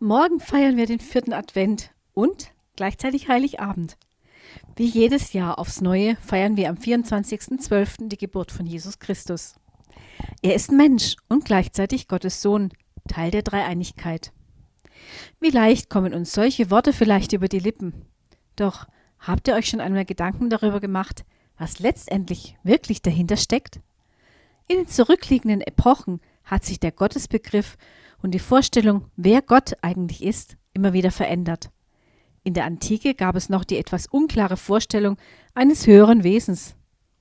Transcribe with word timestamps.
Morgen 0.00 0.40
feiern 0.40 0.76
wir 0.76 0.86
den 0.86 0.98
vierten 0.98 1.32
Advent 1.32 1.90
und 2.14 2.52
gleichzeitig 2.74 3.28
Heiligabend. 3.28 3.96
Wie 4.74 4.86
jedes 4.86 5.32
Jahr 5.32 5.58
aufs 5.58 5.80
Neue 5.80 6.16
feiern 6.16 6.56
wir 6.56 6.68
am 6.68 6.76
24.12. 6.76 8.08
die 8.08 8.18
Geburt 8.18 8.50
von 8.50 8.66
Jesus 8.66 8.98
Christus. 8.98 9.54
Er 10.42 10.54
ist 10.54 10.72
Mensch 10.72 11.14
und 11.28 11.44
gleichzeitig 11.44 12.08
Gottes 12.08 12.42
Sohn, 12.42 12.72
Teil 13.08 13.30
der 13.30 13.42
Dreieinigkeit. 13.42 14.32
Wie 15.40 15.50
leicht 15.50 15.90
kommen 15.90 16.12
uns 16.12 16.32
solche 16.32 16.70
Worte 16.70 16.92
vielleicht 16.92 17.32
über 17.32 17.48
die 17.48 17.60
Lippen. 17.60 18.04
Doch 18.56 18.86
habt 19.20 19.46
ihr 19.46 19.54
euch 19.54 19.68
schon 19.68 19.80
einmal 19.80 20.04
Gedanken 20.04 20.50
darüber 20.50 20.80
gemacht, 20.80 21.24
was 21.56 21.78
letztendlich 21.78 22.56
wirklich 22.64 23.00
dahinter 23.00 23.36
steckt? 23.36 23.80
In 24.66 24.76
den 24.76 24.88
zurückliegenden 24.88 25.60
Epochen 25.60 26.20
hat 26.42 26.64
sich 26.64 26.80
der 26.80 26.92
Gottesbegriff 26.92 27.76
und 28.24 28.30
die 28.30 28.38
Vorstellung, 28.38 29.04
wer 29.16 29.42
Gott 29.42 29.74
eigentlich 29.82 30.22
ist, 30.24 30.56
immer 30.72 30.94
wieder 30.94 31.10
verändert. 31.10 31.70
In 32.42 32.54
der 32.54 32.64
Antike 32.64 33.14
gab 33.14 33.36
es 33.36 33.50
noch 33.50 33.64
die 33.64 33.76
etwas 33.76 34.06
unklare 34.06 34.56
Vorstellung 34.56 35.18
eines 35.52 35.86
höheren 35.86 36.24
Wesens 36.24 36.74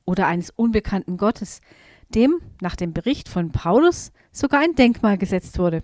oder 0.05 0.27
eines 0.27 0.49
unbekannten 0.49 1.17
Gottes, 1.17 1.59
dem 2.07 2.39
nach 2.61 2.77
dem 2.77 2.93
Bericht 2.93 3.27
von 3.27 3.51
Paulus 3.51 4.13
sogar 4.31 4.61
ein 4.61 4.75
Denkmal 4.75 5.17
gesetzt 5.17 5.59
wurde. 5.59 5.83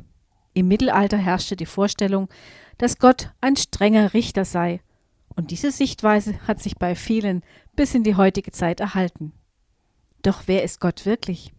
Im 0.54 0.70
Mittelalter 0.70 1.18
herrschte 1.18 1.58
die 1.58 1.66
Vorstellung, 1.66 2.30
dass 2.78 2.98
Gott 2.98 3.34
ein 3.42 3.58
strenger 3.58 4.14
Richter 4.14 4.46
sei, 4.46 4.80
und 5.36 5.52
diese 5.52 5.72
Sichtweise 5.72 6.40
hat 6.48 6.62
sich 6.62 6.78
bei 6.78 6.96
vielen 6.96 7.44
bis 7.76 7.94
in 7.94 8.06
die 8.06 8.16
heutige 8.16 8.52
Zeit 8.52 8.80
erhalten. 8.80 9.34
Doch 10.22 10.44
wer 10.46 10.64
ist 10.64 10.80
Gott 10.80 11.06
wirklich? 11.06 11.52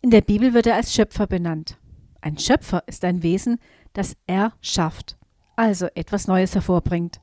In 0.00 0.10
der 0.10 0.20
Bibel 0.20 0.54
wird 0.54 0.68
er 0.68 0.76
als 0.76 0.94
Schöpfer 0.94 1.26
benannt. 1.26 1.76
Ein 2.22 2.38
Schöpfer 2.38 2.84
ist 2.86 3.04
ein 3.04 3.24
Wesen, 3.24 3.58
das 3.92 4.16
er 4.28 4.52
schafft, 4.60 5.18
also 5.56 5.88
etwas 5.96 6.28
Neues 6.28 6.54
hervorbringt. 6.54 7.20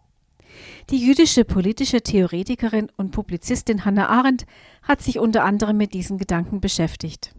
Die 0.89 0.97
jüdische 0.97 1.45
politische 1.45 2.01
Theoretikerin 2.01 2.91
und 2.97 3.11
Publizistin 3.11 3.85
Hannah 3.85 4.09
Arendt 4.09 4.45
hat 4.83 5.01
sich 5.01 5.17
unter 5.17 5.45
anderem 5.45 5.77
mit 5.77 5.93
diesen 5.93 6.17
Gedanken 6.17 6.59
beschäftigt. 6.59 7.33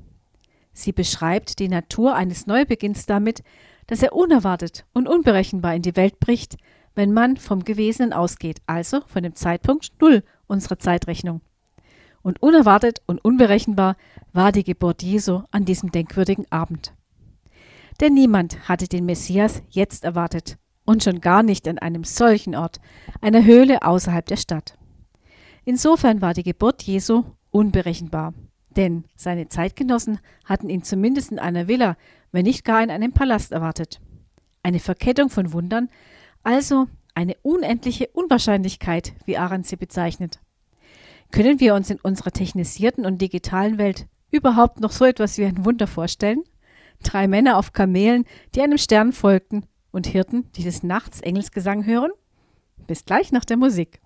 Sie 0.72 0.92
beschreibt 0.92 1.58
die 1.58 1.68
Natur 1.68 2.14
eines 2.14 2.46
Neubeginns 2.46 3.04
damit, 3.04 3.42
dass 3.88 4.02
er 4.02 4.14
unerwartet 4.14 4.86
und 4.94 5.06
unberechenbar 5.06 5.74
in 5.74 5.82
die 5.82 5.96
Welt 5.96 6.18
bricht, 6.18 6.56
wenn 6.94 7.12
man 7.12 7.36
vom 7.36 7.64
Gewesenen 7.64 8.14
ausgeht, 8.14 8.62
also 8.66 9.02
von 9.06 9.22
dem 9.22 9.34
Zeitpunkt 9.34 10.00
Null 10.00 10.22
unserer 10.46 10.78
Zeitrechnung. 10.78 11.42
Und 12.22 12.42
unerwartet 12.42 13.02
und 13.06 13.22
unberechenbar 13.22 13.96
war 14.32 14.50
die 14.50 14.64
Geburt 14.64 15.02
Jesu 15.02 15.42
an 15.50 15.66
diesem 15.66 15.90
denkwürdigen 15.90 16.50
Abend. 16.50 16.94
Denn 18.00 18.14
niemand 18.14 18.68
hatte 18.68 18.88
den 18.88 19.04
Messias 19.04 19.62
jetzt 19.68 20.04
erwartet 20.04 20.58
und 20.86 21.04
schon 21.04 21.20
gar 21.20 21.42
nicht 21.42 21.68
an 21.68 21.78
einem 21.78 22.04
solchen 22.04 22.54
Ort, 22.56 22.80
einer 23.20 23.44
Höhle 23.44 23.82
außerhalb 23.82 24.24
der 24.26 24.38
Stadt. 24.38 24.78
Insofern 25.64 26.22
war 26.22 26.32
die 26.32 26.42
Geburt 26.42 26.82
Jesu 26.82 27.24
unberechenbar, 27.50 28.32
denn 28.76 29.04
seine 29.14 29.48
Zeitgenossen 29.48 30.18
hatten 30.44 30.70
ihn 30.70 30.82
zumindest 30.82 31.30
in 31.30 31.38
einer 31.38 31.68
Villa, 31.68 31.96
wenn 32.32 32.44
nicht 32.44 32.64
gar 32.64 32.82
in 32.82 32.90
einem 32.90 33.12
Palast 33.12 33.52
erwartet. 33.52 34.00
Eine 34.62 34.78
Verkettung 34.78 35.28
von 35.28 35.52
Wundern, 35.52 35.90
also 36.42 36.86
eine 37.14 37.36
unendliche 37.42 38.08
Unwahrscheinlichkeit, 38.08 39.12
wie 39.26 39.36
Arendt 39.36 39.66
sie 39.66 39.76
bezeichnet. 39.76 40.40
Können 41.32 41.60
wir 41.60 41.74
uns 41.74 41.90
in 41.90 42.00
unserer 42.00 42.30
technisierten 42.30 43.04
und 43.04 43.20
digitalen 43.20 43.78
Welt 43.78 44.06
überhaupt 44.30 44.80
noch 44.80 44.92
so 44.92 45.04
etwas 45.04 45.36
wie 45.38 45.44
ein 45.44 45.64
Wunder 45.64 45.86
vorstellen? 45.86 46.44
Drei 47.02 47.28
Männer 47.28 47.56
auf 47.56 47.72
Kamelen, 47.72 48.24
die 48.54 48.62
einem 48.62 48.78
Stern 48.78 49.12
folgten 49.12 49.64
und 49.90 50.06
Hirten, 50.06 50.50
die 50.52 50.64
des 50.64 50.82
Nachts 50.82 51.20
Engelsgesang 51.20 51.84
hören? 51.84 52.10
Bis 52.86 53.04
gleich 53.04 53.32
nach 53.32 53.44
der 53.44 53.56
Musik. 53.56 54.00